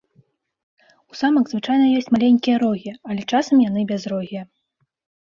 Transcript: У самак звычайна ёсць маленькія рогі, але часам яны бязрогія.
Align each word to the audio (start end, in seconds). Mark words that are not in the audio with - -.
У 1.11 1.17
самак 1.19 1.45
звычайна 1.51 1.85
ёсць 1.97 2.09
маленькія 2.15 2.55
рогі, 2.63 2.95
але 3.09 3.21
часам 3.31 3.63
яны 3.69 3.85
бязрогія. 3.93 4.43